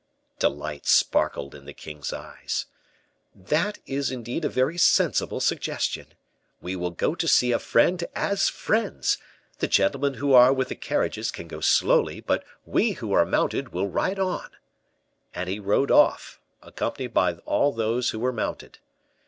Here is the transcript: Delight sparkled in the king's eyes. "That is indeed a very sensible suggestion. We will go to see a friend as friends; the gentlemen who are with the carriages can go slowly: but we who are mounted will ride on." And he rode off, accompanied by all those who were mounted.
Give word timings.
Delight 0.39 0.87
sparkled 0.87 1.53
in 1.53 1.65
the 1.65 1.75
king's 1.75 2.11
eyes. 2.11 2.65
"That 3.35 3.77
is 3.85 4.09
indeed 4.09 4.43
a 4.43 4.49
very 4.49 4.75
sensible 4.75 5.39
suggestion. 5.39 6.15
We 6.59 6.75
will 6.75 6.89
go 6.89 7.13
to 7.13 7.27
see 7.27 7.51
a 7.51 7.59
friend 7.59 8.03
as 8.15 8.49
friends; 8.49 9.19
the 9.59 9.67
gentlemen 9.67 10.15
who 10.15 10.33
are 10.33 10.51
with 10.51 10.69
the 10.69 10.75
carriages 10.75 11.29
can 11.29 11.47
go 11.47 11.59
slowly: 11.61 12.19
but 12.19 12.43
we 12.65 12.93
who 12.93 13.13
are 13.13 13.27
mounted 13.27 13.73
will 13.73 13.89
ride 13.89 14.17
on." 14.17 14.49
And 15.35 15.47
he 15.47 15.59
rode 15.59 15.91
off, 15.91 16.39
accompanied 16.63 17.13
by 17.13 17.33
all 17.45 17.71
those 17.71 18.09
who 18.09 18.17
were 18.17 18.33
mounted. 18.33 18.79